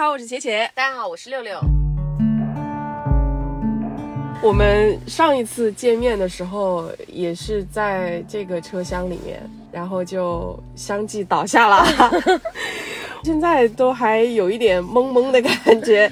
[0.00, 0.66] 好，我是茄茄。
[0.74, 1.60] 大家好，我是六六。
[4.42, 11.84] 我们上一次见面的时候也是在这个车厢里面，然后就相继倒下了。
[13.24, 16.10] 现在都还有一点懵懵的感觉。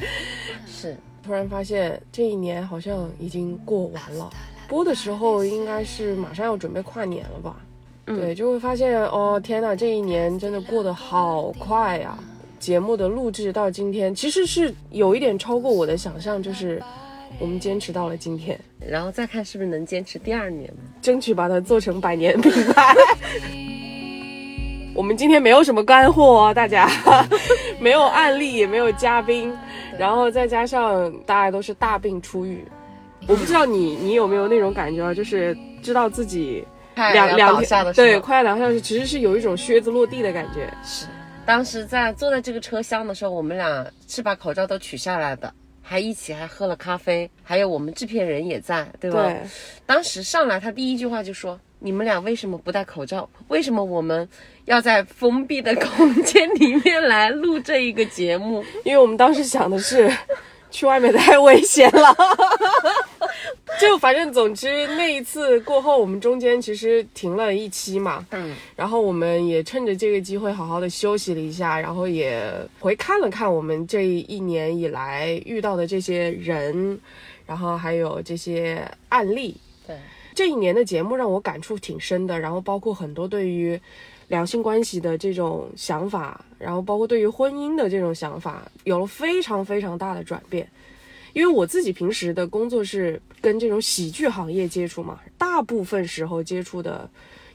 [0.66, 0.94] 是，
[1.24, 4.30] 突然发现这一年好像已经过完了。
[4.68, 7.56] 播的时候应该是马上要准备跨年了吧？
[8.04, 12.18] 对，就会发现哦，天哪，这一年真的过得好快呀！
[12.58, 16.82] 节目的录制到今天，其实是有一点超过我的想象，就是
[17.38, 20.70] 我们坚持到了今天，然后再看是不是能坚持第二年，
[21.00, 22.94] 争取把它做成百年品牌。
[24.94, 26.90] 我们今天没有什么干货，哦大家
[27.78, 29.52] 没有案例，也没有嘉宾，
[29.96, 32.64] 然后再加上大家都是大病初愈。
[33.28, 36.64] 我不知道你你有没有那种感觉啊，就是知道自己
[36.96, 40.68] 两两天对快要倒下去，其实是有一种靴子落地的感觉。
[40.82, 41.06] 是，
[41.48, 49.22] 当时在坐在这个车厢的时候，我们俩是把口罩都取下来的，还一起还喝了咖啡，还有我们制片人也在，对吧？
[49.22, 49.40] 对。
[49.86, 53.26] 当时上来他第一句话就说：“你们俩为什么不戴口罩？
[53.48, 54.28] 为什么我们
[54.66, 60.06] 要在封闭的空间里面来录这一个节目？”因为我们当时想的是。
[60.70, 62.14] 去外面太危险了，
[63.80, 72.42] 就反正总之那一次过后，我们中间其实停了一期嘛，嗯，然后我们也趁着这个机会好好的休息了一下，然后也
[72.78, 76.98] 回看了看我们这一年以来遇到的这些人，
[77.46, 79.96] 然后还有这些案例，对，
[80.34, 83.80] 这一年的节目让我感触挺深的，然后包括很多对于。
[84.28, 90.68] 两性关系的这种想法，然后包括对于婚姻的这种想法，有了非常非常大的转变。
[91.32, 97.08] 因为我自己平时的工作是跟这种喜剧行业接触嘛，大部分时候接触的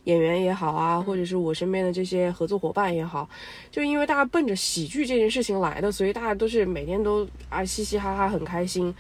[0.06, 3.28] 演员也好啊，或者是我身边的这些合作伙伴也好，
[3.72, 8.94] 就因为大家奔着喜剧这件事情来的，所以大家都是每天都啊嘻嘻哈哈很开心，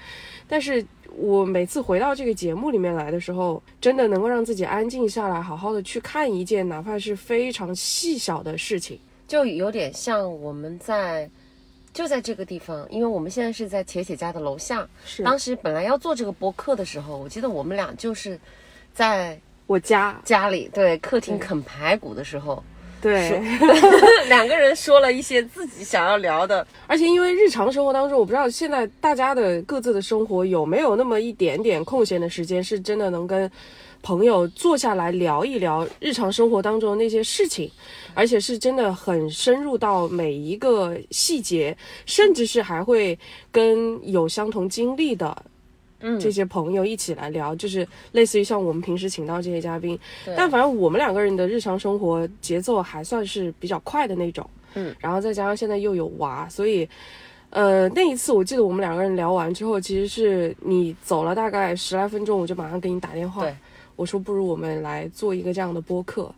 [0.47, 0.85] 但是。
[1.15, 11.29] 我每次回到这个节目里面来的时候，真的能够让自己安静下来，好好的去看一件哪怕是非常细小的事情，就有点像我们在
[11.93, 14.87] 就在这个地方，因为我们现在是在铁铁家的楼下。
[15.05, 15.23] 是。
[15.23, 18.39] 当时本来要做这个播客的时候，我记得我们俩就是
[18.93, 22.63] 在我家家里对客厅啃排骨的时候。
[23.03, 23.41] 对，
[24.29, 33.51] 两个人说了一些自己想要聊的，而且因为日常生活当中，我不知道现在大家的各自的生活有没有那么一点点空闲的时间，是真的能跟
[34.01, 37.69] 朋友坐下来聊一聊日常生活当中的那些事情，
[38.13, 41.75] 而且是真的很深入到每一个细节，
[42.05, 43.19] 甚至是还会
[43.51, 45.35] 跟有相同经历的。
[46.19, 49.97] 这些朋友一起来聊，就是类似于像我们平时请到这些嘉宾，
[50.35, 54.47] 但反正我们两个人的日常生活节奏还算是比较快的那种。
[54.75, 56.89] 嗯，然后再加上现在又有娃，所以，
[57.51, 63.45] 呃，那一次我记得我们两个人聊完之后，其实是你走了大概十来分钟，我就马上给你打电话，
[63.95, 66.33] 我说不如我们来做一个这样的播客。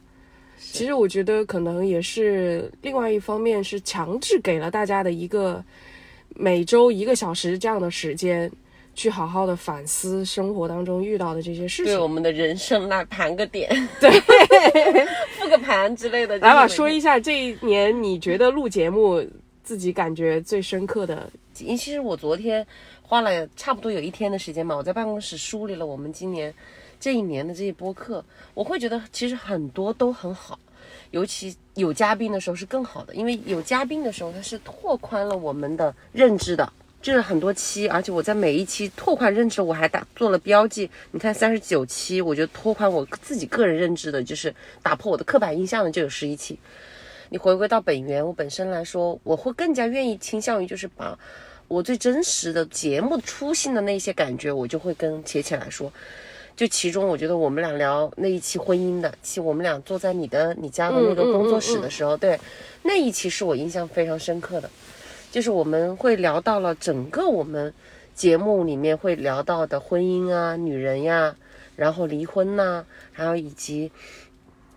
[0.58, 5.64] 其实我觉得可能也是另外一方面是强制给了大家的一个
[6.36, 8.52] 每周一个小时这样的时间。
[8.96, 13.70] 去好好的反思生活当中遇到的这些事情，对我们的人生来盘个点，
[14.00, 14.10] 对，
[15.38, 16.38] 复个盘之类的。
[16.40, 19.24] 来吧，说一下这一年你觉得录节目
[19.64, 21.30] 自己感觉最深刻的。
[21.60, 22.66] 因为其实我昨天
[23.02, 26.54] 花了差不多有一天的时间嘛，我在办公室梳理了我们今年
[27.00, 28.24] 这一年的这些播客，
[28.54, 30.60] 我会觉得其实很多都很好，
[31.12, 36.72] 尤其有嘉宾的时候是更好的，因为有嘉宾的时候它是拓宽了我们的认知的。
[37.06, 40.90] 就是很多期，而且我在每一期拓宽认知，我还打做了标记。
[41.12, 44.52] 你看三十九期，我觉得拓宽我自己个人认知的，就是
[44.82, 46.58] 打破我的刻板印象的，就有十一期。
[47.30, 51.16] 你回归到本源，我本身来说，我会更加愿意倾向于就是把
[51.68, 55.94] 我最真实的节目初心的那些感觉，我就会跟铁铁来说。
[56.56, 62.40] 就其中，我觉得我们俩聊那一期婚姻的期，我们俩坐在你的你家的那个工作室的时候，对
[62.82, 64.68] 那一期是我印象非常深刻的。
[65.36, 67.74] 就是我们会聊到了整个我们
[68.14, 71.36] 节目里面会聊到的婚姻啊、女人呀，
[71.76, 73.92] 然后离婚呐，还有以及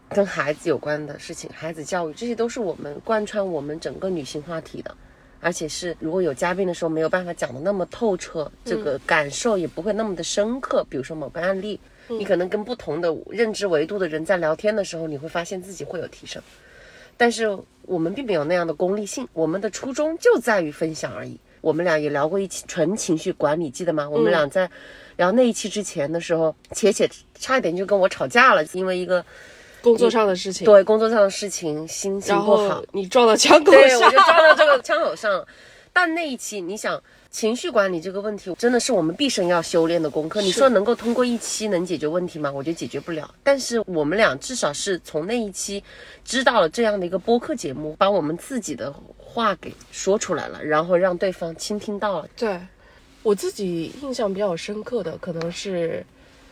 [0.08, 4.93] 跟孩子有关的事情、孩子教育，这些都是我们贯穿我们整个女性话题的，
[5.38, 10.84] 而且是如果有嘉宾的时候没有办法讲的那么透彻，这个感受也不会那么的深刻。
[10.90, 11.78] 比如说某个案例，
[12.08, 16.43] 你可能跟不同的认知维度的人在聊天的时候，你会发现自己会有提升。
[17.19, 21.38] 但是我们并没有那样的功利性，我们的初衷就在于分享而已。
[21.61, 24.09] 我们俩也聊过一期纯情绪管理，记得吗？
[24.09, 24.70] 我们俩在
[25.17, 29.23] 聊那一期之前的时候，且且差一点就跟我吵架了，因为一个
[29.82, 30.65] 工作上的事情。
[30.65, 35.47] 对，工作上的事情，心情不好，你撞到枪口上，对，我就撞到这个 枪口上了。
[35.93, 40.40] 但那一期，你想情绪管理这个问题，真的是我们毕生要修炼的功课。
[40.40, 42.50] 你说能够通过一期能解决问题吗？
[42.50, 43.32] 我觉得解决不了。
[43.42, 45.82] 但是我们俩至少是从那一期
[46.25, 52.28] 知道了这样的一个播客节目，把我们自己的话给说出来了，然后让对方倾听到了。
[52.36, 52.58] 对
[53.22, 56.04] 我自己印象比较深刻的，可能是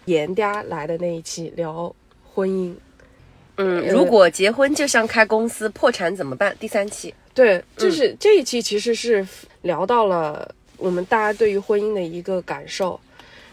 [0.04, 2.74] 严家来的那一期聊婚姻。
[3.56, 6.54] 嗯，如果结婚就像开公司，破产怎么办？
[6.60, 7.14] 第三期。
[7.32, 9.26] 对，就是这一期其实是
[9.62, 12.98] 聊到了我们大家对于婚姻的一个感受，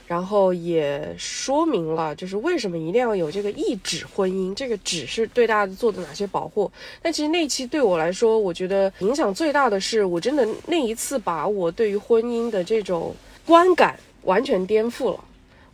[0.05, 6.71] 然后也说明了就是为什么一定要有这个一纸婚姻，这个纸是对大家做的哪些保护。
[7.01, 13.15] 但其实那期对我来说，我觉得影响最大的是，我真的那一次把我对于婚姻的这种
[13.45, 15.23] 观感完全颠覆了。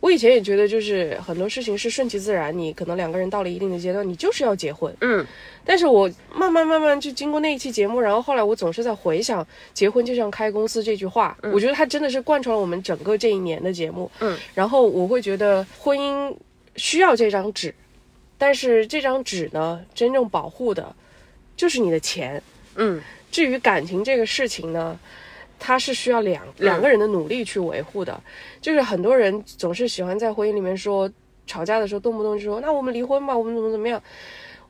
[0.00, 4.94] 我以前也觉得，就是很多事情是顺其自然，你可能两个人到了一定的阶段，你就是要结婚。
[5.02, 5.24] 嗯，
[5.62, 14.10] 但是我慢慢慢慢就经过那一期节目，然后后来我总是在回想“结婚就像开公司”这句话，我觉得它真的是贯穿了我们整个这一年的节目。
[14.20, 16.34] 嗯，然后我会觉得婚姻
[16.76, 17.74] 需要这张纸，
[18.38, 20.96] 但是这张纸呢，真正保护的，
[21.56, 22.42] 就是你的钱。
[22.76, 24.98] 嗯，至于感情这个事情呢。
[25.60, 28.20] 它是需要两两个人的努力去维护的，
[28.62, 31.08] 就是很多人总是喜欢在婚姻里面说，
[31.46, 34.02] 吵架的时候动不动就说那我们离婚吧，我们怎么怎么样。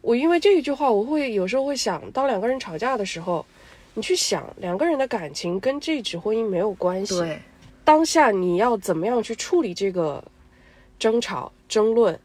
[0.02, 3.46] 我因为这一句话，我会有时候会想，当两个人吵架的时候，
[3.94, 7.18] 你去想两个人的感情跟这纸婚姻没有关系。
[7.18, 7.38] 对，
[7.84, 10.24] 当下你要怎么样去处理这个
[10.98, 12.18] 争吵争论，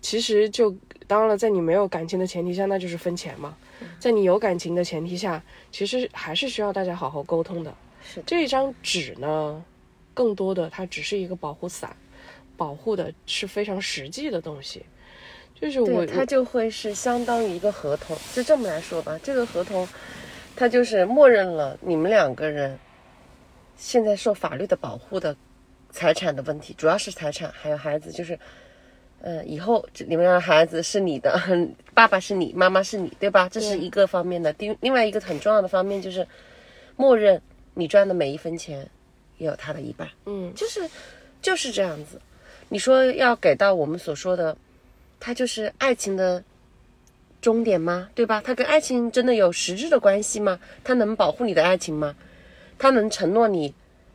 [0.00, 0.74] 其实就
[1.06, 3.56] 当然了，在你没有感情的前提下，那就是分钱嘛。
[3.98, 7.74] 在你有感情的前提下，其实还是需要大家好好沟通的。
[8.06, 9.64] 是这张纸呢，
[10.14, 11.94] 更多的它只是一个保护伞，
[12.56, 14.84] 保护的是非常实际的东西。
[15.58, 19.18] 就是我，它就会是相当于一个合同，就这么来说吧。
[19.22, 19.88] 这个合同，
[20.54, 22.78] 它就是默认了你们两个人
[23.74, 25.34] 现在受法律的保护的
[25.88, 28.38] 财产的问题，主要是财产，还有孩子，就是，
[29.22, 31.40] 呃，以后你们的孩子是你的，
[31.94, 33.48] 爸爸是你，妈妈是你，对吧？
[33.48, 34.54] 这是一个方面的。
[34.58, 36.28] 另另外一个很重要的方面就是
[36.96, 37.40] 默认。
[37.78, 38.88] 你赚的每一分钱，
[39.36, 40.08] 也有他的一半。
[40.24, 40.88] 嗯，就是
[41.42, 42.18] 就是这样子。
[42.70, 44.56] 你说要给到我们所说的，
[45.20, 46.42] 他就是爱情的
[47.42, 48.08] 终点吗？
[48.14, 48.42] 对吧？
[48.42, 50.58] 他跟爱情真的有实质的关系吗？
[50.82, 52.16] 他能保护你的爱情吗？
[52.78, 53.72] 他能承诺你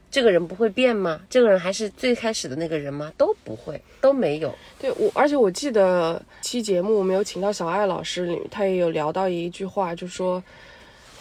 [0.10, 1.22] 这个人不会变吗？
[1.30, 3.14] 这个人还是最开始的那个人吗？
[3.16, 4.54] 都不会，都没有。
[4.80, 10.44] 对我，而且我记得期节目我们有请到小爱老师，里他也有聊到一句话，就说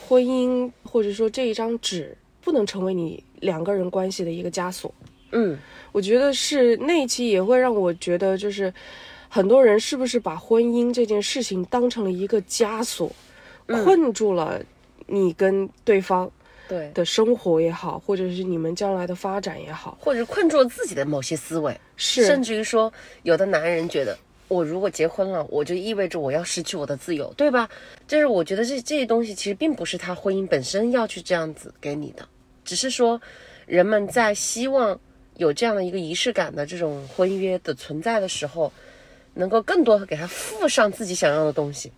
[0.09, 2.17] 婚姻或者说这一张纸。
[2.41, 4.93] 不能成为你两个人关系的一个枷锁。
[5.33, 5.59] 嗯，
[5.93, 8.73] 我觉得是那一期也会让我觉得，就是
[9.29, 13.11] 很多人是不是把婚姻这件事情当成了一个枷锁，
[13.67, 14.61] 困住了
[15.07, 16.31] 你跟对方
[16.69, 16.91] 对。
[16.93, 22.25] 的生活也好，或者是你们将来的发展也好，或者困住了自己的某些思维，是。
[22.27, 22.93] 甚至于说，
[23.23, 24.19] 有的男人觉得
[24.51, 27.71] 我如果结婚了，我就意味着我要失去我的自由，对吧？
[28.09, 32.27] 就是我觉得这这些东西其实并不是他婚姻本身要去这样子给你的。
[32.65, 33.21] 只是说，
[33.67, 34.99] 人们在希望
[35.37, 38.73] 有这样的一个仪式感的这种婚约的存在的时候，
[39.35, 41.93] 能够更多给他附上自己想要的东西。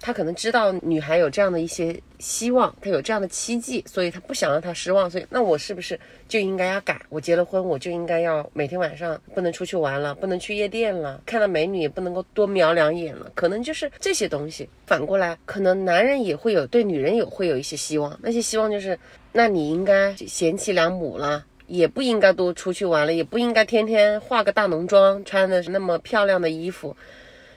[0.00, 5.10] 他可能知道女孩有这样的一些希望，他有这样的期冀，所以他不想让她失望。
[5.10, 5.98] 所以，那我是不是
[6.28, 7.00] 就应该要改？
[7.08, 13.30] 我结了婚，我就应该要每天晚上不能出去玩了，不能去夜店了，看到美女也不能够多瞄两眼了。
[13.34, 14.68] 可能就是这些东西。
[14.86, 18.98] 反过来，可能男人也会有对女人有会有一些希望，那些希望就是。
[19.30, 26.96] 那你应该贤妻良母了，也不应该多出去玩了，也不应该天天化个大浓妆，穿的那么漂亮的衣服，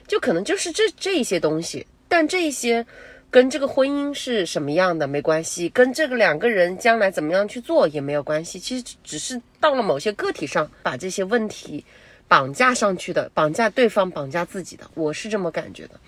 [0.06, 1.84] 就可能就是这这一些东西。
[2.12, 2.84] 但这些
[3.30, 8.58] 跟这个婚姻是什么样的没关系，跟这个两个人将来怎么样去做也没有关系。
[8.58, 11.82] 其实只是到了某些个体上，把这些问题
[12.28, 14.84] 绑架上去的，绑架对方，绑架自己的。
[14.92, 15.98] 我是这么感觉的。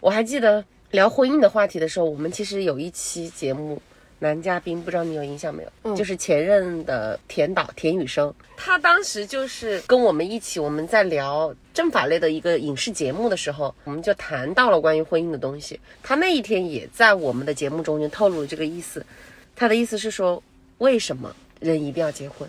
[0.00, 3.80] 我还记得聊婚姻的话题的时候，我们其实有一期节目。
[4.20, 5.94] 男嘉宾不知道你有印象没有？
[5.94, 15.78] 就是前任的田导田雨生，他当时就是跟我们一起，我们在聊政法类的一个影视节目的时候，我们就谈到了关于婚姻的东西。
[16.02, 19.04] 他那一天也在我们的节目中间透露了这个意思，
[19.54, 20.42] 他的意思是说，
[20.78, 22.48] 为什么人一定要结婚？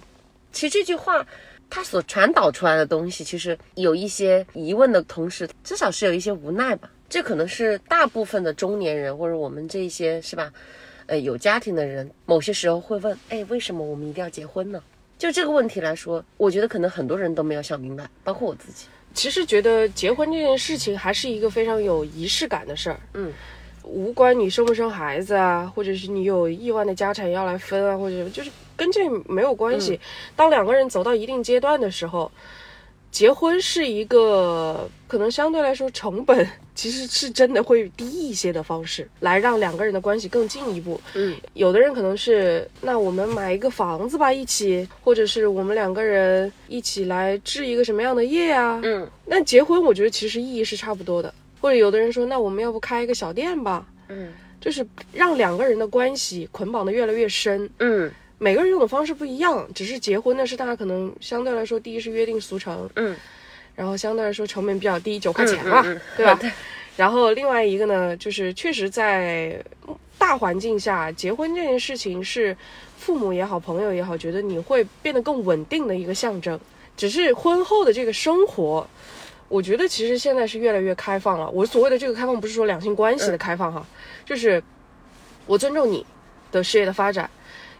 [0.51, 1.23] 其实这句话
[1.69, 6.89] 他所传导出来的东西，其实有一些疑问的同时，至少是有一些无奈吧。
[7.07, 10.51] 这可能是大部分的中年人或者我们这些是吧？
[11.09, 14.81] 呃，有家庭的人，某些时候会问，哎，为什么我们一定要结婚呢？
[15.17, 18.85] 就这个问题来说，我觉得可能很多人都没有想明白，包括我自己。
[19.15, 22.99] 其实觉得结婚这件事情还是一个非常有仪式感的事儿。
[23.15, 23.33] 嗯，
[23.83, 29.99] 无关你生不生孩子啊，或者是你有亿万的家产要来分啊，或者就是跟这没有关系。
[30.35, 32.31] 当两个人走到一定阶段的时候，
[33.11, 40.99] 结婚是一个可能相对来说成本其实是真的会低一些的方式，来让两个人的关系更进一步。
[41.15, 48.79] 嗯，有的人可能是那我们买一个房子吧，一起，或者是我们两个人一起来置一个什么样的业啊？
[48.83, 51.33] 嗯，那结婚我觉得其实意义是差不多的。
[51.61, 53.85] 或者有的人说，那我们要不开一个小店吧？
[54.07, 57.69] 嗯就是让两个人的关系捆绑的越来越深。
[57.79, 63.15] 嗯每个人用的方式不一样，只是结婚呢是大家可能相对来说，第一是约定俗成，嗯，
[63.75, 66.35] 然后相对来说成本比较低，九块钱嘛，嗯嗯嗯对吧？
[66.35, 66.51] 对
[66.95, 69.61] 然后另外一个呢，就是确实在
[70.17, 72.55] 大环境下，结婚这件事情是
[72.97, 76.59] 父母也好，朋友也好，觉得你会变得更稳定的一个象征。
[76.97, 78.85] 只是婚后的这个生活，
[79.47, 81.49] 我觉得其实现在是越来越开放了。
[81.51, 83.85] 我所谓的这个开放，不是说两性关系的开放哈，
[84.25, 84.61] 就是
[85.45, 86.05] 我尊重你
[86.51, 87.29] 的事业的发展。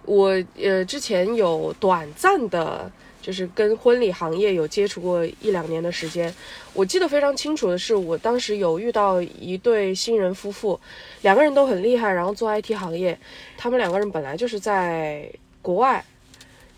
[0.03, 2.91] 我呃之前有短暂的，
[3.22, 6.34] 就是跟婚礼行业有接触过一两年的时间。
[6.74, 10.79] 我记得非常清楚的是，我当时有遇到一对新人夫妇，
[11.22, 13.18] 两个人都很厉害，然后做 IT 行业。
[13.58, 15.29] 他们两个人本来就是在
[15.62, 16.03] 国外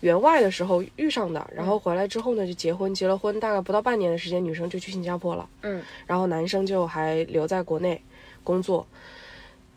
[0.00, 5.48] 员外的时候遇上的，然后回来之后呢就结婚，结了婚大概不到半年的时间，女生就去新加坡了。
[5.62, 8.02] 嗯然后男生就还留在国内
[8.42, 8.84] 工作，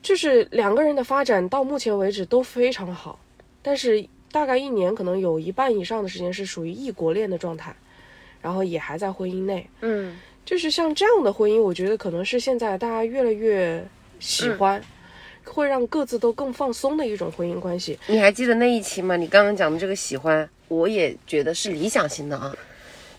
[0.01, 3.19] 就是两个人的发展到目前为止都非常好，
[3.65, 7.75] 但是大概一年可能有一半以上的时间是属于异国恋的状态，
[8.39, 13.83] 然后也还在婚姻内，嗯就是像这样的婚姻，我觉得可能是现在大家越来越
[14.19, 14.79] 喜欢，
[15.43, 17.97] 会让各自都更放松的一种婚姻关系。
[18.05, 19.15] 你还记得那一期吗？
[19.15, 22.55] 你刚刚讲的这个喜欢，我也觉得是理想型的啊。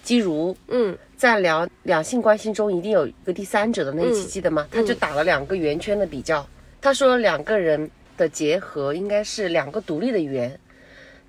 [0.04, 4.68] 基如嗯在聊两性关系中一定有一个第三者的那一期，嗯记得吗？
[4.70, 6.48] 他就打了两个圆圈的比较，
[6.80, 10.58] 他说两个人的结合应该是两个独立的圆。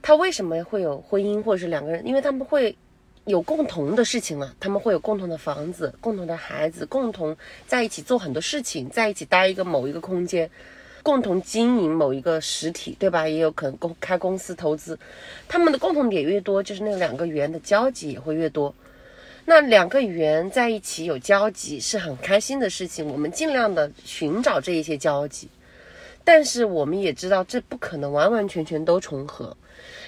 [0.01, 2.05] 他为什么会有婚姻或者是两个人？
[2.07, 2.75] 因为他们会
[3.25, 10.49] 有共同的事情了，他们会有共同的房子、共同的孩子，共同在一起做很多事情，在一起待一个某一个空间，
[11.03, 13.27] 共同经营某一个实体，对吧？
[13.27, 14.97] 也有可能公开公司投资，
[15.47, 18.73] 他们的共同点越多，就是那两个圆的交集也会越多。
[19.43, 25.49] 那两个圆在一起有交集是很开心的事情，我们尽量的寻找这一些交集，
[26.27, 29.55] 但是我们也知道这不可能完完全全都重合。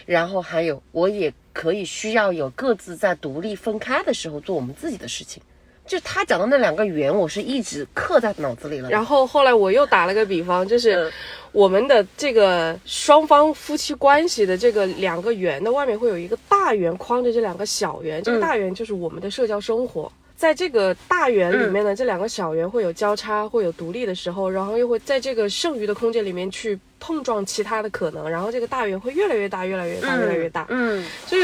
[0.06, 5.42] 然后还有，我也可以需要有各自在独立分开的时候做我们自己的事情。
[5.86, 8.90] 就他讲的那两个圆，我是一直刻在脑子里了。
[8.90, 11.12] 然后后来我又打了个比方，就是嗯
[11.54, 20.12] 我们的这个双方夫妻关系的这个两个圆的外面会有一个大圆框着这两个小圆，这个大圆就是我们的社交生活。
[20.40, 30.66] 在这个大圆里面呢，这两个小圆会有交叉，会有独立的时候，然后又会在这个剩余的空间里面去碰撞其他的可能，然后这个大圆会越来越大，越来越大，越来越大。
[30.70, 31.42] 嗯所以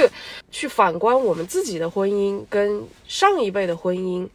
[0.50, 4.26] 去反观我们自己的婚姻跟上一辈的婚姻，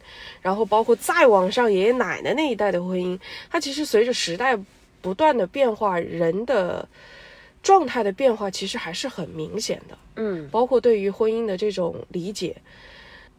[0.43, 4.55] 然后包括再往上爷爷奶奶那一代的婚姻，它其实随着时代
[5.01, 6.87] 不断的变化，人的
[7.63, 9.97] 状态的变化其实还是很明显的。
[10.17, 12.55] 嗯包括对于婚姻的这种理解。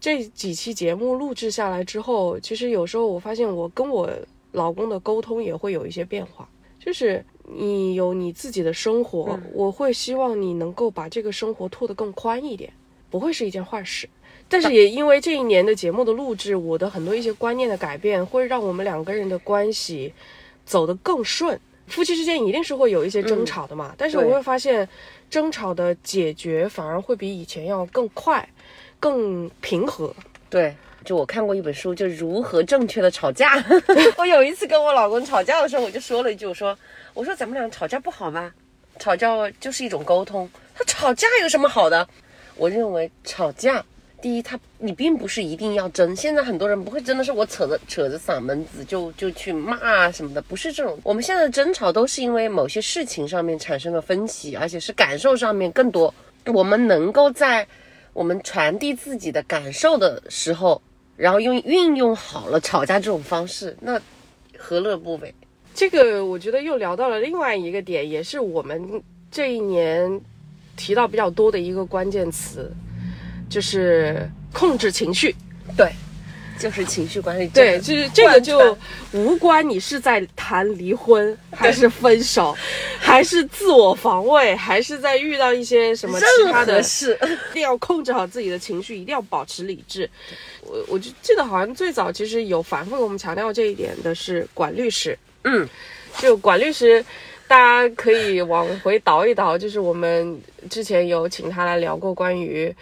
[0.03, 4.11] 这几期节目录制下来之后，其实有时候我发现我跟我
[4.51, 6.49] 老公的沟通也会有一些变化，
[6.85, 12.73] 就是你有你自己的生活，我会希望你能够把这个生活拓得更宽一点，
[13.11, 14.09] 不会是一件坏事。
[14.49, 20.13] 但是也因为这一年的节目的录制，我的很多一些观念的改变，会让我们两个人的关系
[20.67, 21.57] 走得更顺。
[21.87, 24.89] 夫妻之间一定是会有一些争吵的嘛，但是我会发现，
[25.31, 28.49] 争吵的解决反而会比以前要更快、
[29.03, 30.15] 更平和。
[30.49, 30.73] 对，
[31.05, 33.61] 就我看过一本书，就如何正确的吵架。
[34.17, 36.79] 我有一次跟我老公吵架的时候，我就说了一句，我说
[37.13, 38.53] 我说咱们俩吵架不好吗？
[39.01, 39.29] 吵架
[39.59, 40.49] 就是一种沟通。
[40.73, 42.07] 他吵架有什么好的？
[42.55, 43.85] 我认为吵架，
[44.21, 46.15] 第一，他你并不是一定要争。
[46.15, 50.97] 现在很多人不会真的是我扯着扯着嗓门子就就去骂什么的，不是这种。
[51.03, 56.15] 我们现在的争吵都是因为某些事情上面产生了分歧，而且是感受上面更多。
[56.47, 57.67] 我们能够在
[58.13, 60.81] 我们传递自己的感受的时候，
[61.17, 64.01] 然后用运用好了吵架这种方式，那
[64.59, 65.35] 何乐不为？
[65.75, 70.21] 这个我觉得又聊到了另外一个点，也是我们这一年
[70.77, 72.71] 提到比较多的一个关键词，
[73.49, 75.35] 就是控制情绪。
[75.77, 75.91] 对，
[76.63, 77.49] 就是情绪管理。
[77.49, 78.79] 对，就是这个就
[79.11, 82.57] 无关你是在谈离婚，还是分手，
[83.01, 90.09] 还是自我防卫，还是在遇到一些什么其他的事，一定要控制好自己的情绪，一定要保持理智。
[90.61, 95.69] 我我就记得好像最早其实有反复给我们强调这一点的是管律师，嗯，
[96.19, 97.05] 就管律师，
[97.49, 100.41] 大家可以往回倒一倒，就是我们
[100.71, 102.73] 之前有请他来聊过关于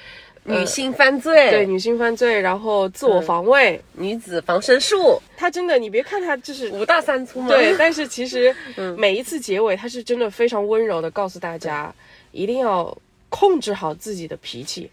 [0.44, 8.54] 女性犯罪，对女性犯罪，然后自我防卫，女子防身术，他真的，你别看他就是五大三粗嘛，对，但是其实
[8.96, 11.94] 每一次结尾，他是真的非常温柔的告诉大家，
[12.32, 12.96] 一定要
[13.28, 14.90] 控制好自己的脾气。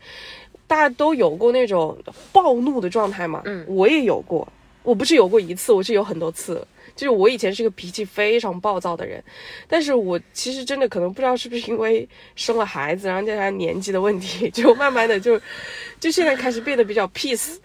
[0.68, 1.98] 大家都有过那种
[2.34, 3.42] 暴怒的状态嘛？
[3.46, 4.46] 嗯，我也有过，
[4.84, 6.66] 我不是有过一次，我是有很多次。
[6.98, 9.24] 就是我以前是个脾气非常暴躁的人，
[9.68, 15.40] 但是我其实真的可能不知道是不是因为生了孩子，然后加上年纪的问题， 就慢慢的就，
[16.00, 17.58] 就现在开始变得比较 peace。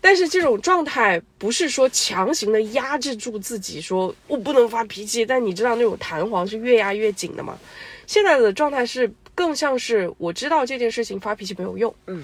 [0.00, 7.56] 但是这种状态不是说强行的压制住自己，说我不能发脾气，但你知道那种弹簧是越压越紧的吗？
[8.04, 9.10] 现在的状态是
[9.42, 12.22] 更像是我知道这件事情发脾气没有用，嗯。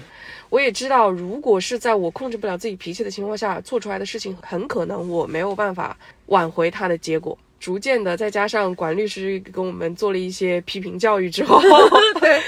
[0.49, 5.97] 我也知道，如果是在我控制不了自己脾气的情况下做出来的事情，很可能我没有办法
[6.27, 7.37] 挽回它的结果。
[7.59, 11.61] 逐渐的，再加上管律师跟我们做了一些批评教育之后，
[12.21, 12.41] 对，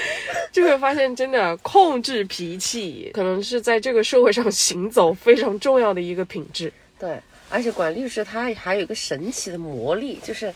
[0.50, 6.72] 就会发现真的控制脾气，可能是在这个社会上行走非常重要的一个品质。
[6.98, 10.52] 对，而且管律师他还有一个神奇的魔力，就是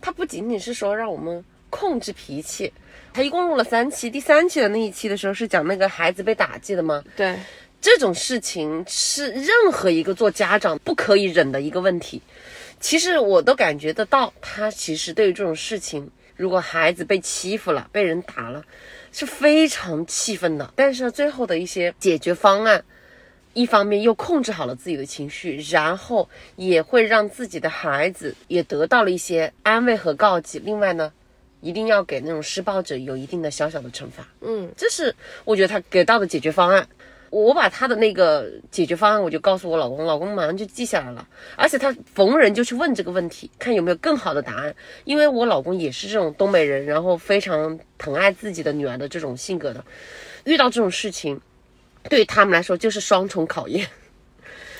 [0.00, 2.70] 他不仅仅是说让我们控制脾气。
[3.12, 7.02] 他一共录了三期，第三期的那一期的时候是讲那个孩子被打击的吗？
[7.16, 7.36] 对，
[7.80, 12.22] 这种事情是任何一个做家长不可以忍的一个问题。
[12.78, 18.62] 其实我都感觉得到，他其实对于这种事情，如果孩子被欺负了、被人打了，
[19.10, 20.72] 是非常气愤的。
[20.76, 22.84] 但是最后的一些解决方案，
[23.54, 30.60] 一方面又控制好了自己的情绪，然后也会让自己的孩子也得到了一些安慰和告诫。
[30.64, 31.12] 另外呢。
[31.60, 35.14] 一定要给那种施暴者有一定的小小的惩罚，嗯，这是
[35.44, 36.86] 我觉得他给到的解决方案。
[37.30, 41.28] 我把他的那个解决方案，我就告诉我老公，老公马上就记下来了。
[41.54, 44.74] 而且他逢人就去问这个问题，看有没有更好的答案。
[45.04, 49.84] 因为我老公也是这种东北人，然后非常疼爱自己的女儿的这种性格的，
[50.42, 51.40] 遇到这种事情，
[52.08, 53.86] 对于他们来说就是双重考验。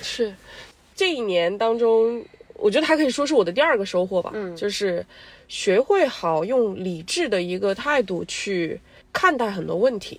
[0.01, 0.35] 是，
[0.93, 2.21] 这一年当中，
[2.55, 5.05] 我觉得还可以说是我的第二个收获吧，嗯，就是。
[5.51, 8.79] 学会好用理智的一个态度去
[9.11, 10.17] 看待很多问题，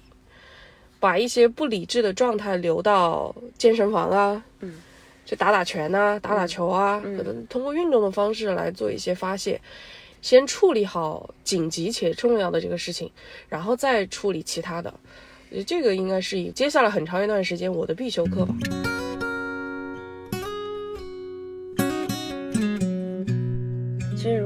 [1.01, 4.75] 把一些不理智的状态留到健身房啊，嗯，
[5.25, 9.59] 去打打拳啊，打打球啊，可能通过运动的方式来做一些发泄，
[10.21, 13.11] 先处理好紧急且重要的这个事情，
[13.49, 14.93] 然后再处理其他的。
[15.67, 18.55] 这个应该是以接下来很长一段时间我的必修课吧。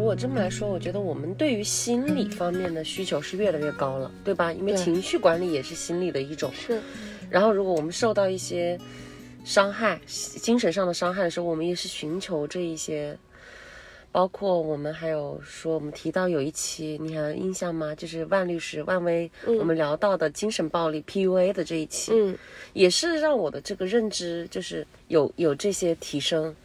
[0.07, 4.53] 果这么来说，我觉得我们对于心理方面的需求是越来越高了，对吧？
[4.53, 6.53] 因为情绪管理也是心理的一种。
[6.55, 6.81] 是。
[7.29, 8.79] 然后，如果我们受到一些
[9.45, 13.19] 伤害、精神上的伤害的时候，我们也是寻求这一些。
[14.13, 17.95] 包括我们还有说，我们提到有一期，你还有印象吗？
[17.95, 22.39] 就是万律师、万威，我们聊到的精神暴力 PUA 的这一期，嗯，
[22.73, 26.57] 也是让我的这个认知就是有有这些提升。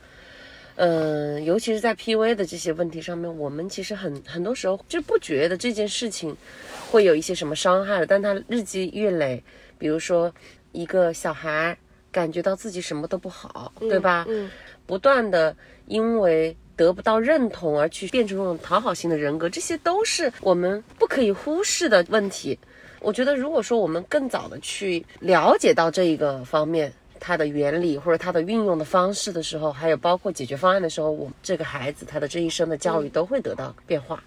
[0.83, 6.35] 嗯，尤其是在 PUA 的这些问题上面，我们其实很很多时候就不觉得这件事情
[6.89, 9.43] 会有一些什么伤害了，但它日积月累，
[9.77, 10.33] 比如说
[10.71, 11.77] 一个小孩
[12.11, 14.25] 感觉到自己什么都不好，对吧？
[14.27, 14.49] 嗯，
[14.87, 22.57] 不断的因为得不到认同而去变成这种讨好型的人格，这些都是我们不可以忽视的问题。
[23.01, 26.91] 我觉得，如果说我们更早的去了解到这一个方面。
[27.23, 34.21] 它的原理或者它的运用的方式的时候，还有包括解决方案的时候，我这个孩子他的这一生的教育都会得到变化。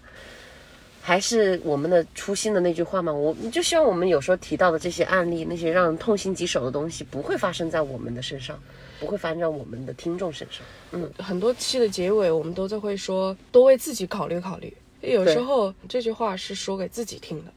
[1.01, 8.59] 还是我们的初心的那句话嘛，我就希望我们有时候提到的这些案例，那些让人痛心疾首的东西，不会发生在我们的身上，
[8.99, 10.65] 不会发生在我们的听众身上。
[10.93, 14.75] 嗯，很多期的结尾，我们都在会说，多为自己考虑考虑。
[15.01, 17.51] 有时候这句话是说给自己听的。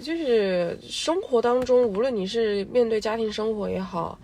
[0.00, 4.18] 就是生活当中，无论你是面对家庭生活也好，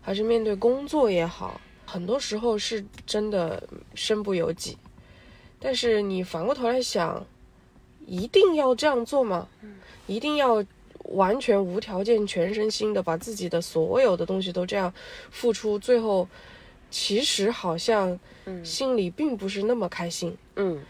[0.00, 3.62] 还是面对工作也好，很多时候是真的
[3.94, 4.78] 身不由己。
[5.58, 7.26] 但是你反过头来想，
[8.06, 9.48] 一定要这样做吗？
[10.06, 10.64] 一定要
[11.04, 14.92] 完全无条件、全身心的把自己的所有的东西都这样
[15.30, 15.78] 付出？
[15.78, 16.28] 最后，
[16.90, 18.18] 其实好像
[18.62, 20.36] 心里并不是那么开心。
[20.56, 20.80] 嗯。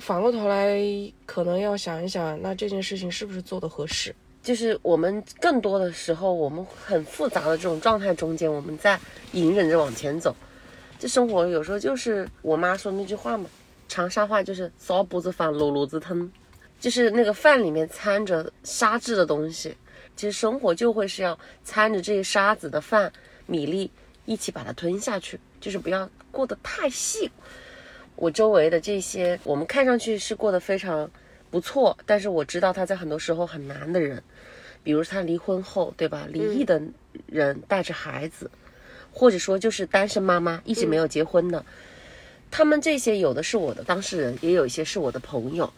[0.00, 0.78] 反过头来，
[1.26, 4.14] 可能要想一想，那这件事情是不是做的合适？
[4.42, 8.98] 就是我们更多的时候，我们很复杂的这种状态中间，我们在
[9.32, 10.34] 隐忍着往前走。
[10.98, 13.48] 这生活有时候就是我妈说那句话嘛，
[13.88, 16.30] 长沙话就是“烧不子饭，卤卤子疼”，
[16.80, 19.76] 就是那个饭里面掺着沙质的东西。
[20.16, 23.12] 其实生活就会是要掺着这些沙子的饭、
[23.46, 23.90] 米粒
[24.24, 27.30] 一起把它吞下去，就是不要过得太细。
[28.18, 31.08] 我周围的这些，我们看上去是过得非常
[31.52, 34.20] 不错，但是我知道他在很多时候很难的人，
[34.82, 36.26] 比如他离婚后，对吧？
[36.28, 36.82] 离异的
[37.26, 38.50] 人带着孩子，
[39.12, 41.64] 或者说就是单身妈妈，一直没有结婚的，
[42.50, 45.72] 他们这些有的是我的当事人，也有一些是我的朋友。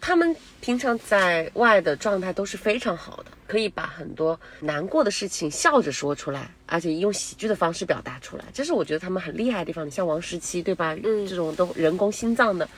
[0.00, 9.86] 他们平常在外的状态都是非常好的，可以把很多难过的事情笑着说出来，而且用喜剧的方式表达出来，这是我觉得他们很厉害的地方。
[9.86, 10.96] 你像王十七，对吧？
[11.04, 12.68] 嗯，这种都人工心脏的，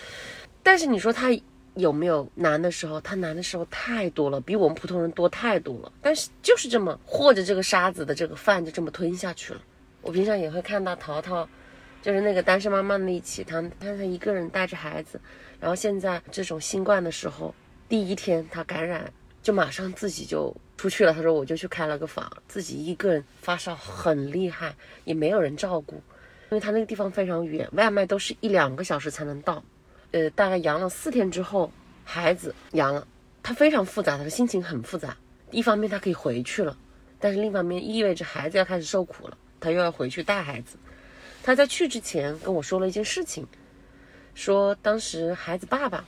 [0.63, 1.29] 但是你说他
[1.75, 3.01] 有没有难的时候？
[3.01, 5.93] 他难的时候太多了，比我们普通人多太多了。
[6.03, 9.61] 但是就是这么和着这个沙子的这个饭就这么吞下去了。
[10.03, 11.49] 我平常也会看到淘淘，
[12.03, 15.21] 就是那个单身妈妈那一起，她她她一个人带着孩子。
[15.61, 17.55] 然后现在这种新冠的时候，
[17.89, 19.11] 第一天她感染，
[19.41, 21.15] 就马上自己就出去了。
[21.15, 25.95] 她说我就去开了个房，自己一个人发烧很厉害，也没有人照顾，
[26.51, 29.63] 因为他那个地方非常远，外卖都是一两个小时才能到。
[30.11, 31.71] 呃，大概阳了四天之后，
[32.05, 33.07] 孩子阳了，
[33.45, 35.17] 他非常复杂，他的心情很复杂。
[35.53, 36.77] 一方面他可以回去了，
[37.21, 40.77] 但是另一方面意味着孩子要开始受苦了，他又要回去带孩子。
[41.43, 43.47] 他在去之前跟我说了一件事情。
[44.35, 46.03] 说当时孩子爸爸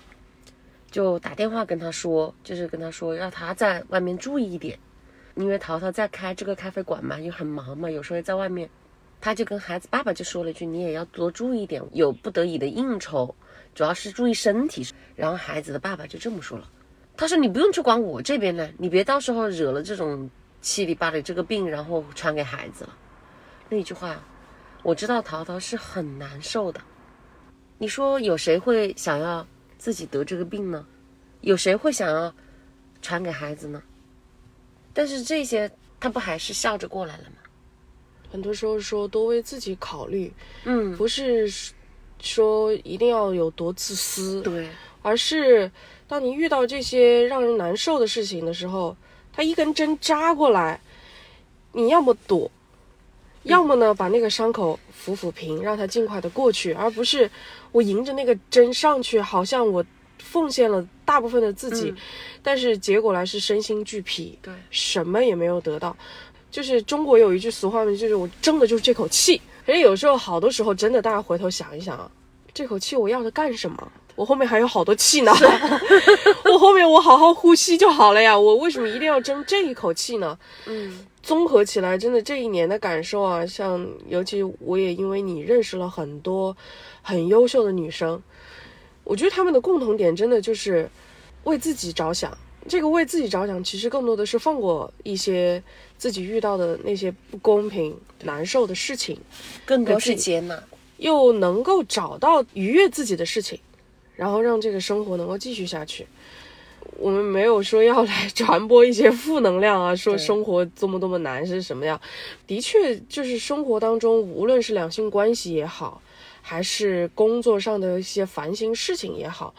[0.91, 4.79] 就打电话跟他说，就是跟他说要他在外面注意一点，
[5.35, 8.71] 因为淘淘在开这个咖啡馆嘛，又很忙嘛，有时候在外面，
[9.21, 13.35] 他就跟孩子爸爸就说了一句：“你也要多注意点，有不得已的应酬，
[13.75, 16.71] 主要是注意身体。”然后孩子的爸爸就这么说了，
[17.17, 20.31] 他说：“你不用去管我这边呢，你别到时候惹了这种
[20.63, 22.97] 七里八里这个病，然后传给孩子了。”
[23.69, 24.23] 那句话，
[24.85, 26.81] 我知道淘淘是很难受的。
[27.79, 29.45] 你说有谁会想要
[29.79, 30.87] 自己得这个病呢？
[31.41, 32.33] 有谁会想要
[33.01, 33.83] 传给孩子呢？
[34.93, 37.37] 但是这些他不还是笑着过来了吗？
[38.31, 40.31] 很多时候说多为自己考虑，
[40.65, 41.51] 嗯，不是
[42.21, 44.69] 说一定要有多自私，对，
[45.03, 45.71] 而是
[46.07, 48.95] 当你遇到这些让人难受的事情的时候，
[49.33, 50.79] 他一根针扎过来，
[51.73, 52.51] 你要么躲。
[53.45, 57.31] 要么呢，把那个伤口抚抚平，让它尽快的过去，而不是
[57.73, 59.85] 我迎着那个针上去，好像我
[60.19, 61.95] 奉献了大部分的自己，
[62.43, 65.97] 但是结果来是身心俱疲，对，什么也没有得到。
[66.51, 69.41] 就是中国有一句俗话嘛，就是我争的就是这口气。
[69.67, 72.11] 可是有时候，好多时候真的，大家回头想一想啊，
[72.53, 73.93] 这口气我要它干什么？
[74.15, 75.33] 我后面还有好多气呢，
[76.45, 80.39] 我后面我好好呼吸就好了呀，我为什么一定要争这一口气呢？
[80.67, 81.07] 嗯。
[81.23, 86.55] 综合起来，真的这一年的感受啊，像尤其我也因为你认识了很多
[87.01, 88.23] 很优秀的女生，
[89.05, 90.87] 我觉得她们的共同点真的就是
[91.45, 92.37] 为自己着想。
[92.69, 95.63] 这个为自己着想，其实更多的是放过一些
[95.97, 99.19] 自己遇到的那些不公平、难受的事情，
[99.65, 100.63] 更多是接纳，
[100.99, 103.59] 又能够找到愉悦自己的事情，
[104.17, 106.07] 然后让这个生活能够继续下去。
[106.99, 112.01] 我们没有说要来 传播一些负能量啊，说生活多么多么难是什么样？
[112.47, 116.01] 的确，就是生活当中，无论是两性关系也好，
[116.41, 119.53] 还是工作上的一些烦心事情也好，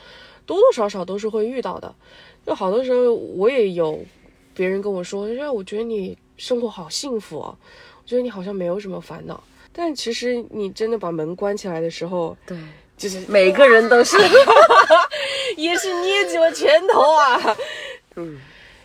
[0.46, 1.94] 多多少少都是会遇到的。
[2.46, 4.00] 就好多时候，我也有
[4.54, 7.58] 别人跟我说，因为我觉得你生活好幸福哦，
[8.04, 9.44] 我觉得你好像没有什么烦恼。
[9.74, 12.58] 但其实你真的把门关起来的时候，对。
[12.98, 14.16] 就是每个人都是，
[15.58, 17.58] 也是捏紧了拳头啊。
[18.16, 18.40] 嗯，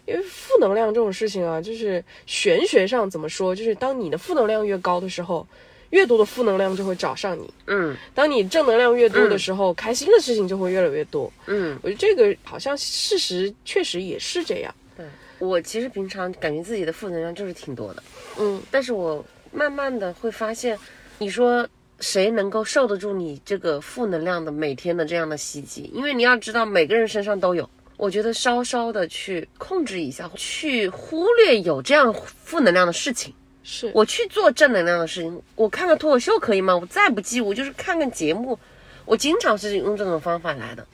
[0.05, 5.47] 因为负能量这种事情啊，就是玄学上怎么说，就是当你的负能量越高的时候，
[5.91, 7.49] 越多的负能量就会找上你。
[7.69, 11.33] 嗯，当你正能量越多的时候，开心的事情就会越来越多。
[11.47, 14.75] 嗯，我觉得这个好像事实确实也是这样。
[14.97, 15.07] 对
[15.39, 18.03] 我其实平常感觉自己的负能量就是挺多的。
[18.39, 20.77] 嗯，但是我慢慢的会发现，
[21.19, 21.69] 你说。
[22.01, 25.91] 谁能够受得住你这个负能量的每天的这样的袭击？
[25.95, 27.69] 因为你要知道，每个人身上都有。
[27.97, 35.43] 我觉得稍稍的去控制一下，去忽略有这样负能量的事情，是我去做正能量的事情。
[35.55, 36.75] 我看看脱口秀可以吗？
[36.75, 38.59] 我再不济，我就是看看节目。
[39.05, 40.87] 我经常是用这种方法来的。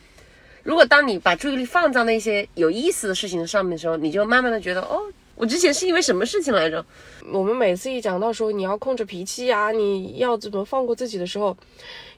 [0.64, 5.00] 如果当你把注意力放在那些有意思的事情上面的时候，你就慢慢的觉得，哦。
[5.36, 6.84] 我之前是因为什么事情来着？
[7.30, 11.54] 我们每次一讲到说你要控制脾气呀，你要怎么放过自己的时候，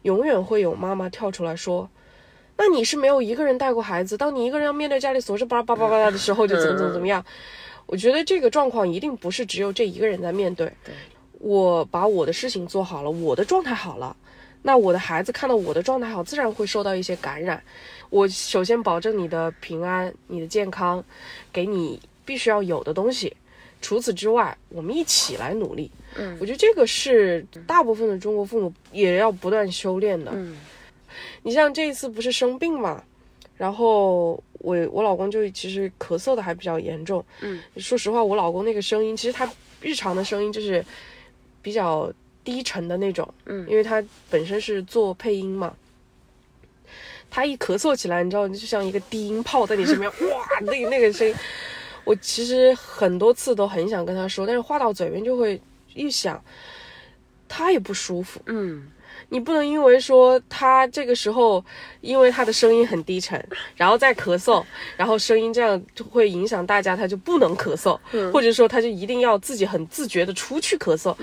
[0.02, 1.90] 永远会有妈妈跳出来说
[2.57, 7.24] ：“那你是没有一个人带过孩子，当你一个人要面对家里琐事巴拉巴拉巴拉的时候，就怎么怎么怎么样。”
[7.87, 10.70] 我觉得这个状况一定不是只有这一个人在面对。
[10.85, 10.94] 对，
[11.40, 14.14] 我把我的事情做好了，我的状态好了，
[14.62, 17.61] 那我的孩子看到我的状态好，自然会受到一些感染。
[18.11, 21.02] 我首先保证你的平安，你的健康，
[21.52, 22.00] 给你。
[22.28, 23.34] 必须要有的东西，
[23.80, 25.90] 除此之外，我们一起来努力。
[26.14, 30.30] 嗯，我觉得这个是大部分的中国父母也要不断修炼的。
[30.34, 30.58] 嗯，
[31.42, 33.02] 你像这一次不是生病嘛，
[33.56, 37.24] 然后我我老公就其实咳嗽的还比较严重。
[37.40, 40.84] 嗯，说实话，我老公那个声音，其实他日常的声音就是
[41.62, 42.12] 比较
[42.44, 43.26] 低沉的那种。
[43.46, 45.74] 嗯因为他本身是做配音嘛。
[47.30, 51.34] 他一咳嗽起来，你知道，就像一个低音炮在你身边， 哇，那个那个声音，
[52.09, 55.61] 我其实很多次都很想跟他说，但是话到嘴边就会
[55.92, 56.42] 一想，
[57.47, 58.40] 他也不舒服。
[58.47, 58.90] 嗯，
[59.29, 61.62] 你不能因为说他这个时候，
[62.01, 63.38] 因为他的声音很低沉，
[63.77, 64.64] 然后再咳嗽，
[64.97, 67.99] 然后声音这样就会影响大家，他就不能咳嗽，
[68.33, 71.14] 或者说他就一定要自己很自觉的出去咳嗽。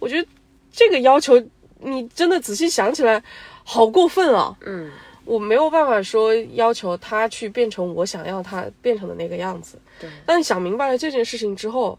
[0.00, 0.28] 我觉得
[0.72, 1.40] 这个要求，
[1.78, 3.22] 你真的仔细想起来，
[3.62, 4.56] 好过分啊！
[4.66, 4.90] 嗯，
[5.24, 9.78] 我没有办法说要求他去变成我想要他变成的那个样子。
[10.00, 11.98] 对，但想明白了这件事情之后，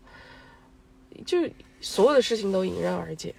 [1.26, 1.38] 就
[1.82, 3.34] 所有的事情都迎刃而解。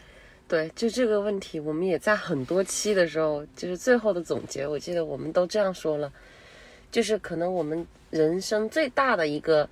[0.47, 6.13] 对，就这个问题，我们也在很多期的时候，就是最后的总结，我记得我们都这样说了，
[6.91, 9.69] 就是可能我们人生最大的一个，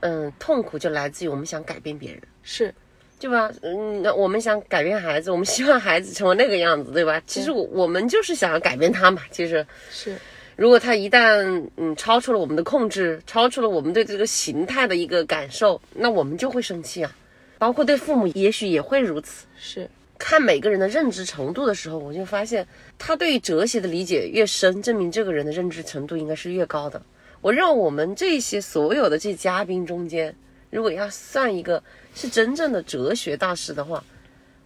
[0.00, 2.22] 嗯，痛苦就来自于我们想改变别人。
[2.42, 2.74] 是，
[3.20, 3.52] 对吧？
[3.60, 7.22] 嗯，那我们想改变孩子，我们希望孩子成为那个样子，对吧？
[7.26, 9.20] 其实我我们就是想要改变他嘛。
[9.30, 10.16] 其实，是，
[10.56, 17.14] 如果他一旦嗯超出了我们的控制，超出了我们对这个形态的一个感受，那我们就会生气啊。
[17.58, 19.44] 包括对父母，也许也会如此。
[19.58, 19.86] 是，
[20.18, 22.66] 看每个人的认知程度的时候，我就发现
[22.98, 27.02] 他对于哲学的理解越深，证明这个人的认知程度应该是越高的。
[27.42, 30.34] 我认为我们这些所有的这嘉宾中间，
[30.70, 31.82] 如果要算一个
[32.14, 34.02] 是真正的哲学大师的话，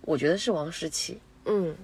[0.00, 1.20] 我觉得是王石奇。
[1.44, 1.74] 嗯，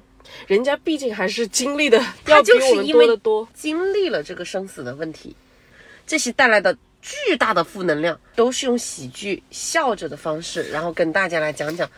[0.46, 3.49] 人家毕竟还是经历的他 要比我们就是因为多得多。
[3.55, 5.37] 经历了这个生死的问题，
[6.07, 11.90] 这些带来的巨大的负能量，都是用喜剧笑着的方式，然后跟大家来讲讲。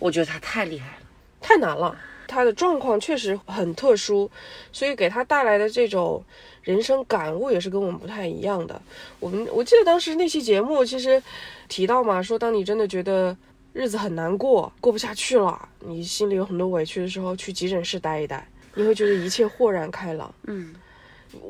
[0.00, 1.02] 我觉得他太厉害了。
[1.40, 1.98] 太难了。
[2.28, 4.30] 他的状况确实很特殊，
[4.70, 6.22] 所以给他带来的这种
[6.62, 8.80] 人生感悟也是跟我们不太一样的。
[9.18, 11.20] 我们我记得当时那期节目其实
[11.66, 13.36] 提到嘛，说当你真的觉得
[13.72, 20.32] 日子很难过，过不下去了，你心里有很多委屈的时候，去急诊室待一待，你会觉得一切豁然开朗。
[20.46, 20.74] 嗯，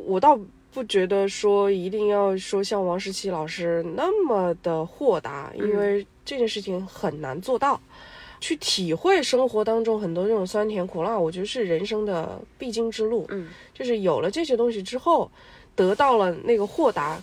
[0.06, 0.38] 我倒
[0.72, 7.80] 不觉得说一定要说像王石奇老师那么的豁达，因为这件事情很难做到。
[8.40, 13.26] 去体会生活当中很多这种酸甜苦辣，我觉得是人生的必经之路。
[13.30, 15.30] 嗯，就是有了这些东西之后，
[15.74, 17.22] 得到了那个豁达，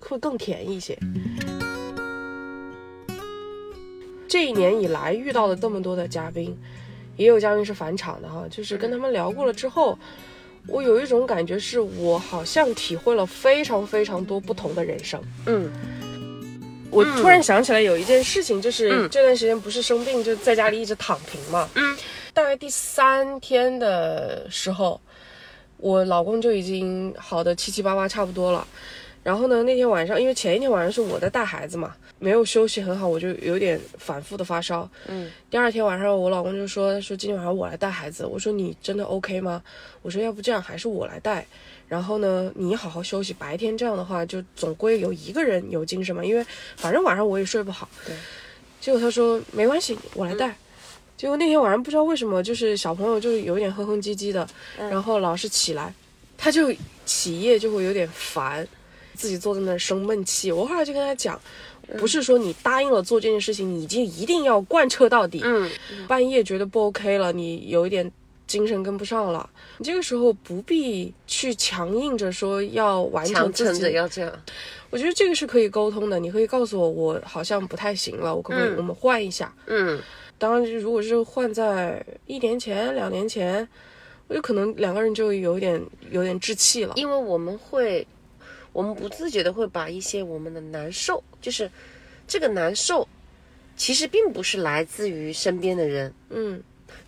[0.00, 0.98] 会更甜一些。
[4.26, 6.56] 这一年以来遇到了这么多的嘉宾，
[7.16, 9.96] 也有嘉宾是返场的哈，就是跟他们聊过了之后，
[10.66, 15.22] 我有一种感觉，是我好像体会了非常非常多不同的人生。
[15.46, 15.70] 嗯
[16.94, 21.96] 我突然想起来有一件事情，就是嗯这段时间不是生病就在家里一直躺平嘛，嗯，
[22.32, 25.00] 大概第三天的时候，
[25.78, 28.66] 我老公就已经好的七七八八差不多了。
[29.24, 34.86] 然后呢，那天晚上因为前一天晚上是我在带孩子嘛，没有休息很好，我就有点反复的发烧。
[35.06, 39.62] 嗯，第二天晚上我老公就说说今天晚上我来带孩子，我说你真的 OK 吗？
[40.02, 41.46] 我说要不这样还是我来带。
[41.88, 46.44] 然后呢，你好好休息，白天这样的话就总归有一个人有精神嘛，因为
[46.76, 47.88] 反正晚上我也睡不好。
[48.06, 48.16] 对。
[48.80, 50.54] 结果他说没关系，我来带。
[51.16, 55.94] 结果那天晚上不知道为什么，就是小朋友就有点哼哼唧唧的，然后老是起来，
[56.36, 56.74] 他就
[57.06, 58.66] 起夜就会有点烦，
[59.14, 60.52] 自己坐在那儿生闷气。
[60.52, 61.40] 我后来就跟他讲，
[61.98, 65.40] 不是说你答应了做这件事情，你就一定要贯彻到底。
[65.42, 65.70] 嗯，
[66.06, 68.10] 半夜觉得不 OK 了，你有一点
[68.46, 74.32] 精神跟不上了，你这个时候不必去强硬着说要完成自己着要这样。
[74.90, 79.52] 我觉得这个是可以沟通的，你可以告诉我，我好像不太行了，我可不可以嗯我们换一下？
[79.66, 80.00] 嗯
[80.36, 83.66] 当然，如果是换在一年前、两年前，
[84.26, 85.80] 我就可能两个人就有点
[86.10, 86.92] 有点置气了。
[86.96, 88.06] 因为我们会，
[88.72, 91.70] 我们不自觉的会把一些我们的难受，就是
[92.26, 93.08] 这个难受，
[93.76, 96.62] 其实并不是来自于身边的人，嗯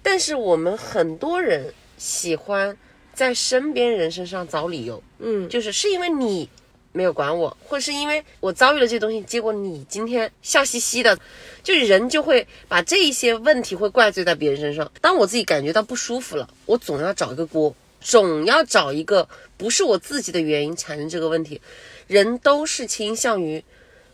[0.07, 2.79] 但是我们很多人喜欢
[3.13, 6.49] 在身边人身上找理由，嗯，就是是因为你
[6.93, 11.19] 没有管我，或者是因为我遭遇了这些东西，结果你今天笑嘻嘻的，
[11.65, 14.89] 就是人就会把这一些问题会怪罪在别人身上。
[15.01, 21.61] 当我自己感觉到不舒服了，我总要找一个锅，总要找一个不是我自己的原因产生这个问题。
[22.07, 23.65] 人都是倾向于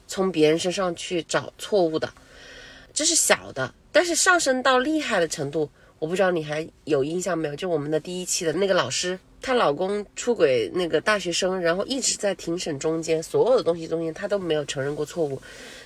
[0.09, 2.11] 从别人身上去找错误的，
[2.95, 5.71] 这是小的，但是上升到厉害的程度，
[6.03, 7.55] 我不知道你还有印象没有？
[7.55, 15.41] 就我们的第一期的那个老师，她老公出轨那个大学生，然后一直在庭审中间，所有的东西中间，她都没有承认过错误，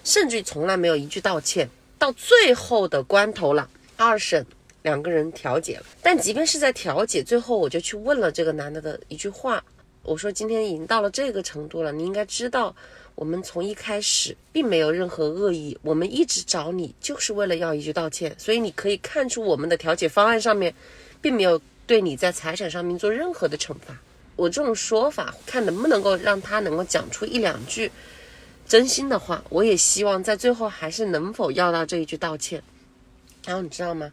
[0.04, 1.68] 甚至从来没有一句道歉。
[1.98, 4.46] 到最后的关头了，二审
[4.80, 5.84] 两个人调解了。
[6.00, 9.62] 但即便是在调解，最后我就去问了这个男的的一句话，
[10.02, 12.74] 我说今天已经到了这个程度了，你应该知道，
[13.16, 20.72] 我们从一开始并没有任何恶意，我们一直找你就是为了要一句道歉，所以你可以看出我们的调解方案上面，
[21.20, 23.98] 并没有对你在财产上面做任何的惩罚。
[24.36, 27.90] 我这种说法，看能不能够让他能够讲出一两句
[28.68, 29.42] 真心的话。
[29.48, 32.62] 我也希望在最后还是能否要到这一句道歉。
[33.46, 34.12] 然后你知道吗？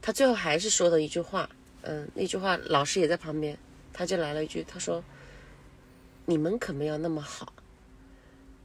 [0.00, 1.48] 他最后还是说的一句话，
[1.82, 3.58] 嗯，那句话老师也在旁边，
[3.92, 5.04] 他就来了一句，他说
[6.24, 7.52] ：“你们可没有那么好，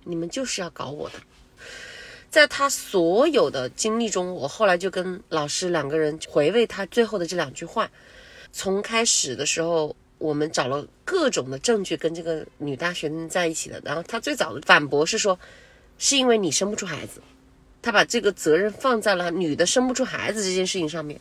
[0.04, 1.16] 你们就是要搞我的。”
[2.30, 7.90] 在他所有的经历中，我后来就跟老师两个人回味他最后的这两句话。
[8.52, 9.96] 从开始的时候。
[10.20, 15.40] 我们找了各种的证据跟这个女大学生在一起的，然后他最早的反驳是说，
[15.98, 17.22] 是因为你生不出孩子，
[17.82, 21.18] 他把这个责任放在了女的生不出孩子这件事情上面。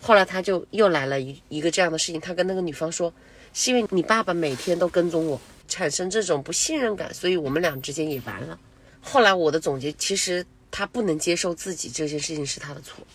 [0.00, 3.14] 后来他就又来了一一个这样的事情，他跟那个女方说，
[3.54, 5.40] 是因为你爸爸每天都跟踪我，
[5.72, 8.58] 产生这种不信任感，所以我们俩之间也完了。
[9.00, 13.06] 后来我的总结，其实他不能接受自己这件事情是他的错，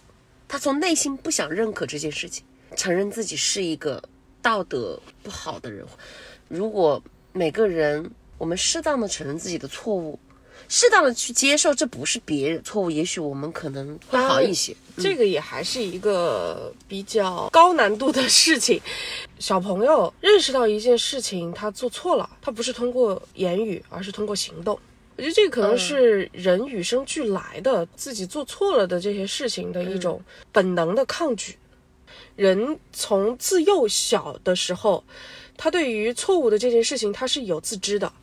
[0.47, 2.43] 他从内心不想认可这件事情，
[2.75, 4.01] 承认自己是一个。
[4.39, 5.85] 道德不好的人，
[6.47, 10.17] 如果每个人我们适当的承认自己的错误，
[10.69, 14.73] 适当的去接受这不是别人错误，也许我们可能会好一些。
[14.97, 18.79] 这个也还是一个比较高难度的事情。
[19.39, 24.79] 小朋友认识到一件事情他做错了，他不是通过言语，而是通过行动。
[25.15, 30.21] 我觉得这可能是人与生俱来的，自己做错了的这些事情的一种
[30.51, 31.57] 本能的抗拒。
[32.35, 35.03] 人从自幼小的时候，
[35.57, 38.13] 他对于错误的这件事情他是有自知的，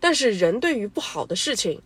[0.00, 1.80] 但是人对于不好的事情，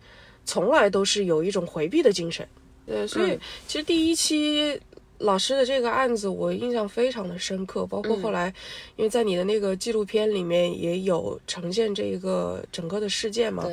[0.45, 2.47] 从来都是有一种回避的精神。
[2.87, 4.81] 对，所以其实第一期
[5.19, 8.53] 老师的这个案子我印象非常的深刻，包括后来，
[8.95, 13.65] 因为在你的那个纪录片里面也有呈现这个整个的事件嘛。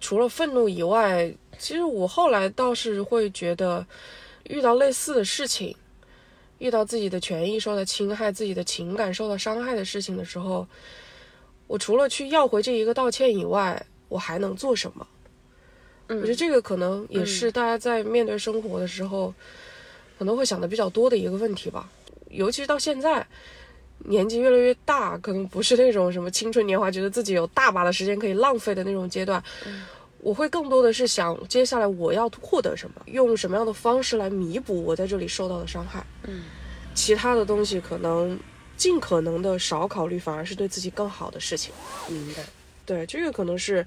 [0.00, 3.86] 除了愤怒以外，其实我后来倒是会觉得，
[4.44, 5.76] 遇到类似的事情。
[6.58, 10.64] 遇到自己的权益受到侵害、自己的情感受到伤害的事情的时候，
[11.66, 15.04] 我除了去要回这一个道歉以外，我还能做什么？
[16.06, 19.34] 我觉得这个可能也是大家在面对生活的时候，
[20.18, 21.88] 可能会想的比较多的一个问题吧。
[22.30, 23.26] 尤其是到现在，
[23.98, 29.42] 年纪越来越大，可能不是那种什么青春年华，觉得自己有大把的时间可以浪费的那种阶段。
[30.18, 36.06] 我会更多的是想，接下来我要获得什么，用什么样的方式来弥补我在这里受到的伤害。
[36.28, 36.44] 嗯，
[36.94, 38.38] 其他的东西可能
[38.76, 41.74] 尽可能的少考虑，反而是对自己更好的事情。
[42.08, 42.44] 明白？
[42.86, 43.84] 对，这个可能是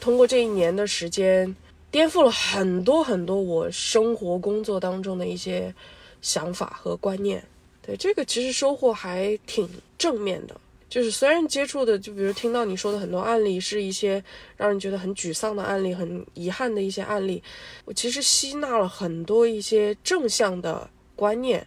[0.00, 1.54] 通过这一年的时间，
[1.90, 5.74] 颠覆了很多很多我生活工作当中的一些
[6.20, 7.42] 想法和观念。
[7.80, 10.54] 对，这个其实收获还挺正面的。
[10.90, 14.24] 就是虽然接触的，就比如听到你说的很多案例，是一些
[14.56, 17.42] 让人觉得很沮丧的案例，很遗憾的一些案例，
[17.84, 21.66] 我其实吸纳了很多一些正向的观念，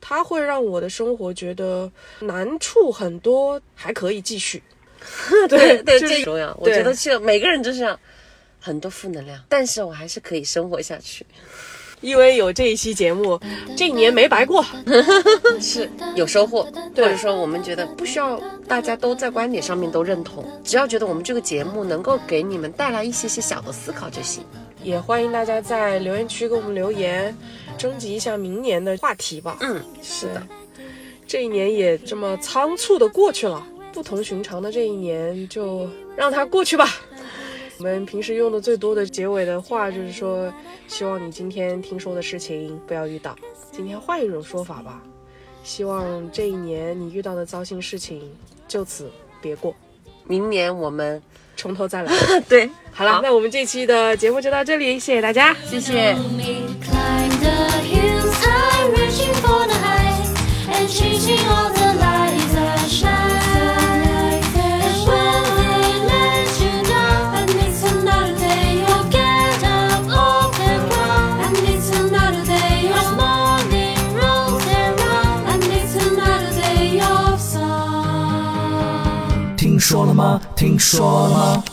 [0.00, 4.62] 它会让我的生活觉得难处很多，还可以继续。
[5.48, 6.56] 对 对，这重要。
[6.60, 7.98] 我觉得其实每个人就是这样，
[8.60, 11.24] 很多负能量，但是我还是可以生活下去。
[12.00, 13.40] 因为有这一期节目，
[13.76, 14.64] 这一年没白过，
[15.60, 16.62] 是有收获，
[16.94, 24.44] 或者说我们觉得不需要大家都在观点上面都认同，只要觉得我们这个节目能够给你们带来一些些小的思考就行。
[24.84, 27.36] 也欢迎大家在留言区给我们留言，
[27.76, 29.56] 征集一下明年的话题吧。
[29.60, 30.40] 嗯，是的，
[31.26, 36.88] 这一年也这么仓促的过去了，不同寻常的这一年就让它过去吧。
[37.78, 40.52] 我们平时用的最多的结尾的话就是说，
[40.88, 43.36] 希望你今天听说的事情不要遇到。
[43.70, 45.00] 今天换一种说法吧，
[45.62, 48.28] 希望这一年你遇到的糟心事情
[48.66, 49.08] 就此
[49.40, 49.72] 别过。
[50.24, 51.22] 明年我们
[51.56, 52.12] 从头再来。
[52.48, 56.16] 对，好了，那我们这期的节目就到这里，谢谢大家，谢谢。
[61.18, 61.36] 听
[79.88, 80.38] 说了吗？
[80.54, 81.64] 听说了吗？